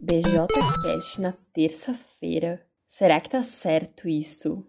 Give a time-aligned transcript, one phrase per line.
[0.00, 0.46] BJ
[0.82, 2.64] Cast na terça-feira.
[2.86, 4.64] Será que tá certo isso?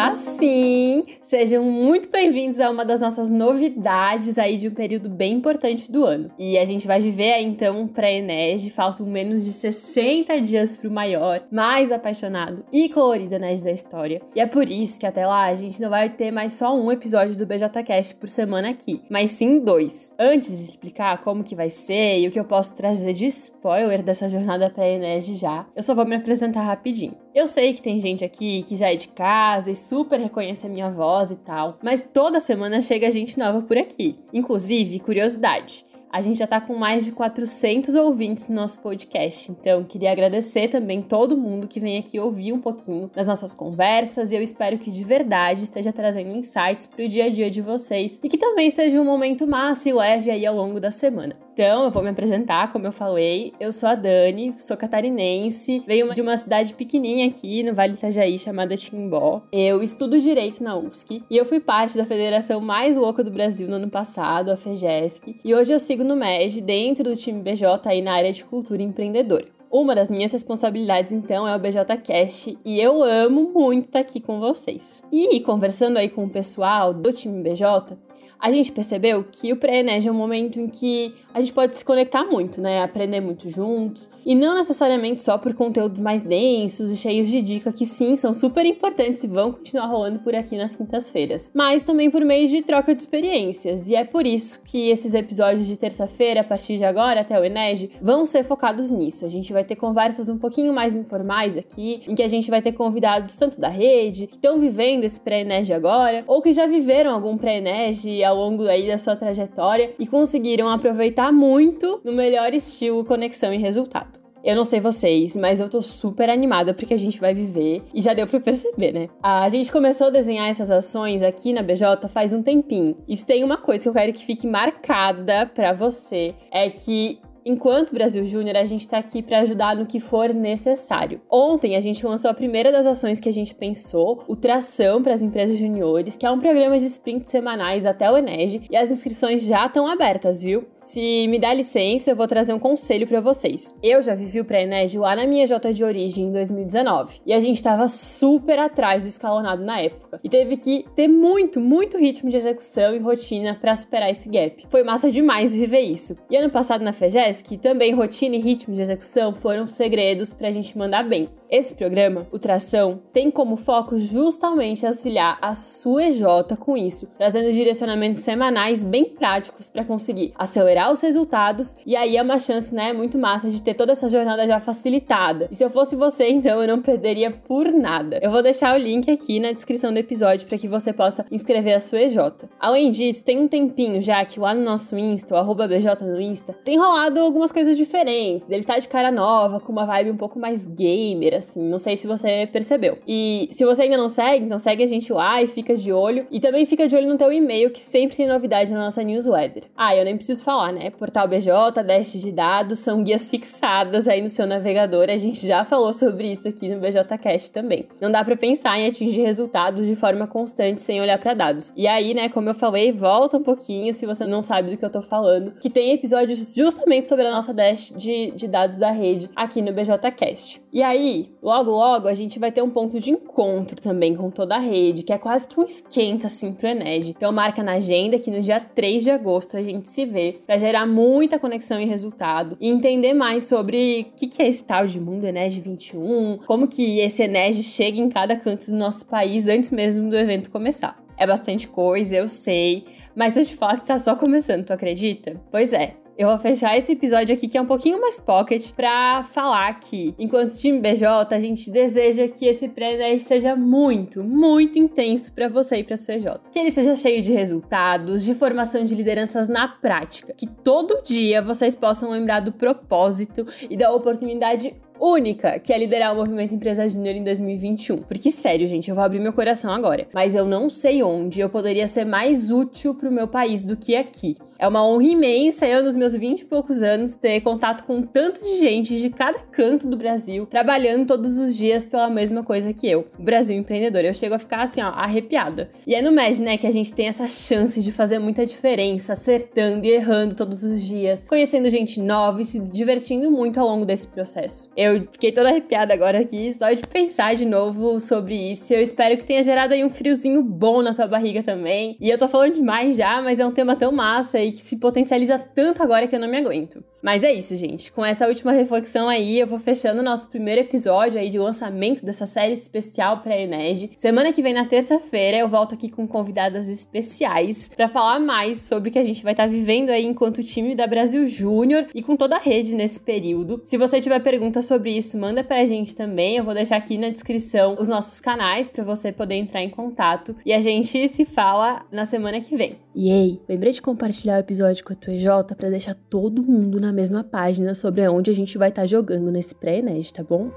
[0.00, 1.04] Tá sim!
[1.20, 6.06] Sejam muito bem-vindos a uma das nossas novidades aí de um período bem importante do
[6.06, 6.30] ano.
[6.38, 10.90] E a gente vai viver aí então para Enege, faltam menos de 60 dias pro
[10.90, 14.22] maior, mais apaixonado e colorido Enege da história.
[14.34, 16.90] E é por isso que até lá a gente não vai ter mais só um
[16.90, 20.14] episódio do BJcast por semana aqui, mas sim dois.
[20.18, 24.02] Antes de explicar como que vai ser e o que eu posso trazer de spoiler
[24.02, 27.14] dessa jornada para Enege já, eu só vou me apresentar rapidinho.
[27.32, 30.70] Eu sei que tem gente aqui que já é de casa e super reconhece a
[30.70, 34.20] minha voz e tal, mas toda semana chega gente nova por aqui.
[34.32, 35.84] Inclusive, curiosidade.
[36.12, 40.66] A gente já tá com mais de 400 ouvintes no nosso podcast, então queria agradecer
[40.66, 44.76] também todo mundo que vem aqui ouvir um pouquinho das nossas conversas e eu espero
[44.76, 48.70] que de verdade esteja trazendo insights pro dia a dia de vocês e que também
[48.70, 51.36] seja um momento massa e leve aí ao longo da semana.
[51.52, 53.52] Então, eu vou me apresentar, como eu falei.
[53.60, 58.38] Eu sou a Dani, sou catarinense, venho de uma cidade pequenininha aqui no Vale Itajaí
[58.38, 59.42] chamada Timbó.
[59.52, 63.68] Eu estudo direito na UFSC e eu fui parte da federação mais louca do Brasil
[63.68, 67.66] no ano passado, a FEGESC, e hoje eu sigo no MEG dentro do time BJ
[67.84, 69.59] aí na área de cultura empreendedora.
[69.70, 74.40] Uma das minhas responsabilidades, então, é o BJCast e eu amo muito estar aqui com
[74.40, 75.00] vocês.
[75.12, 77.96] E conversando aí com o pessoal do time BJ,
[78.40, 81.84] a gente percebeu que o pré-ENERG é um momento em que a gente pode se
[81.84, 82.82] conectar muito, né?
[82.82, 84.10] Aprender muito juntos.
[84.24, 88.32] E não necessariamente só por conteúdos mais densos e cheios de dica, que sim, são
[88.32, 91.52] super importantes e vão continuar rolando por aqui nas quintas-feiras.
[91.54, 93.90] Mas também por meio de troca de experiências.
[93.90, 97.44] E é por isso que esses episódios de terça-feira, a partir de agora até o
[97.44, 99.26] Enege, vão ser focados nisso.
[99.26, 102.62] A gente vai ter conversas um pouquinho mais informais aqui, em que a gente vai
[102.62, 107.14] ter convidados tanto da rede, que estão vivendo esse pré-Enege agora, ou que já viveram
[107.14, 113.04] algum pré-Enege ao longo aí da sua trajetória e conseguiram aproveitar muito no melhor estilo
[113.04, 114.20] conexão e resultado.
[114.42, 118.00] Eu não sei vocês, mas eu tô super animada porque a gente vai viver e
[118.00, 119.08] já deu para perceber, né?
[119.22, 122.96] A gente começou a desenhar essas ações aqui na BJ faz um tempinho.
[123.06, 127.18] E se tem uma coisa que eu quero que fique marcada para você é que
[127.44, 131.20] Enquanto Brasil Júnior, a gente está aqui para ajudar no que for necessário.
[131.30, 135.14] Ontem a gente lançou a primeira das ações que a gente pensou, o Tração para
[135.14, 138.90] as Empresas Juniores, que é um programa de sprints semanais até o Enege, e as
[138.90, 140.64] inscrições já estão abertas, viu?
[140.82, 143.74] Se me dá licença, eu vou trazer um conselho para vocês.
[143.82, 147.40] Eu já vivi o pré-Enege lá na minha J de origem em 2019, e a
[147.40, 152.30] gente estava super atrás do escalonado na época, e teve que ter muito, muito ritmo
[152.30, 154.64] de execução e rotina para superar esse gap.
[154.68, 156.16] Foi massa demais viver isso.
[156.30, 160.48] E ano passado na FEGES, que também rotina e ritmo de execução foram segredos para
[160.48, 161.28] a gente mandar bem.
[161.50, 166.22] Esse programa, o Tração, tem como foco justamente auxiliar a sua EJ
[166.60, 172.22] com isso, trazendo direcionamentos semanais bem práticos para conseguir acelerar os resultados e aí é
[172.22, 175.48] uma chance, né, muito massa de ter toda essa jornada já facilitada.
[175.50, 178.20] E se eu fosse você, então eu não perderia por nada.
[178.22, 181.74] Eu vou deixar o link aqui na descrição do episódio para que você possa inscrever
[181.74, 182.16] a sua EJ.
[182.60, 186.52] Além disso, tem um tempinho já que lá no nosso Insta, o BJ no Insta,
[186.64, 188.48] tem rolado algumas coisas diferentes.
[188.48, 191.68] Ele tá de cara nova, com uma vibe um pouco mais gamer, assim.
[191.68, 192.98] Não sei se você percebeu.
[193.06, 196.26] E se você ainda não segue, então segue a gente lá e fica de olho.
[196.30, 199.64] E também fica de olho no teu e-mail, que sempre tem novidade na nossa newsletter.
[199.76, 200.90] Ah, eu nem preciso falar, né?
[200.90, 205.10] Portal BJ, Dash de dados, são guias fixadas aí no seu navegador.
[205.10, 207.86] A gente já falou sobre isso aqui no BJCast também.
[208.00, 211.72] Não dá para pensar em atingir resultados de forma constante sem olhar para dados.
[211.76, 214.84] E aí, né, como eu falei, volta um pouquinho se você não sabe do que
[214.84, 218.90] eu tô falando, que tem episódios justamente sobre a nossa dash de, de dados da
[218.90, 220.60] rede aqui no BJCast.
[220.72, 224.56] E aí, logo logo, a gente vai ter um ponto de encontro também com toda
[224.56, 227.14] a rede, que é quase que um esquenta assim pro Enege.
[227.16, 230.58] Então marca na agenda que no dia 3 de agosto a gente se vê para
[230.58, 234.86] gerar muita conexão e resultado e entender mais sobre o que, que é esse tal
[234.86, 239.48] de mundo Enege 21, como que esse Enege chega em cada canto do nosso país
[239.48, 241.00] antes mesmo do evento começar.
[241.16, 245.38] É bastante coisa, eu sei, mas eu te falo que tá só começando, tu acredita?
[245.50, 249.24] Pois é, eu vou fechar esse episódio aqui que é um pouquinho mais pocket para
[249.24, 255.32] falar que, enquanto time BJ, a gente deseja que esse pré seja muito, muito intenso
[255.32, 256.26] para você e para sua EJ.
[256.52, 261.40] Que ele seja cheio de resultados, de formação de lideranças na prática, que todo dia
[261.40, 266.88] vocês possam lembrar do propósito e da oportunidade única, que é liderar o movimento Empresa
[266.88, 267.98] Júnior em 2021.
[267.98, 270.06] Porque, sério, gente, eu vou abrir meu coração agora.
[270.12, 273.96] Mas eu não sei onde eu poderia ser mais útil pro meu país do que
[273.96, 274.36] aqui.
[274.60, 278.42] É uma honra imensa eu, nos meus 20 e poucos anos, ter contato com tanto
[278.42, 282.86] de gente de cada canto do Brasil, trabalhando todos os dias pela mesma coisa que
[282.86, 283.06] eu.
[283.18, 284.04] O Brasil empreendedor.
[284.04, 285.70] Eu chego a ficar assim, ó, arrepiada.
[285.86, 289.14] E é no MED, né, que a gente tem essa chance de fazer muita diferença,
[289.14, 293.86] acertando e errando todos os dias, conhecendo gente nova e se divertindo muito ao longo
[293.86, 294.68] desse processo.
[294.76, 298.72] Eu fiquei toda arrepiada agora aqui, só de pensar de novo sobre isso.
[298.72, 301.96] Eu espero que tenha gerado aí um friozinho bom na tua barriga também.
[302.00, 304.78] E eu tô falando demais já, mas é um tema tão massa e que se
[304.78, 306.82] potencializa tanto agora que eu não me aguento.
[307.02, 307.90] Mas é isso, gente.
[307.90, 312.04] Com essa última reflexão aí, eu vou fechando o nosso primeiro episódio aí de lançamento
[312.04, 313.92] dessa série especial para a Ened.
[313.96, 318.90] Semana que vem, na terça-feira, eu volto aqui com convidadas especiais para falar mais sobre
[318.90, 322.02] o que a gente vai estar tá vivendo aí enquanto time da Brasil Júnior e
[322.02, 323.62] com toda a rede nesse período.
[323.64, 326.36] Se você tiver pergunta sobre isso, manda pra gente também.
[326.36, 330.34] Eu vou deixar aqui na descrição os nossos canais para você poder entrar em contato
[330.44, 332.78] e a gente se fala na semana que vem.
[332.94, 336.80] E ei, lembrei de compartilhar o episódio com a tua EJ para deixar todo mundo
[336.80, 340.50] na mesma página sobre aonde a gente vai estar tá jogando nesse pré-ENED, tá bom?